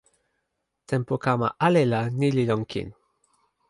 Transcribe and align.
tenpo 0.89 1.13
kama 1.25 1.47
ale 1.65 1.81
la, 1.91 2.01
ni 2.19 2.27
li 2.35 2.43
lon 2.49 2.61
kin. 2.71 2.87